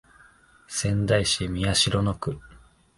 [0.65, 2.39] 仙台市宮城野区